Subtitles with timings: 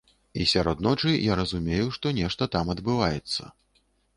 [0.39, 3.51] І сярод ночы я разумею, што нешта там адбываецца.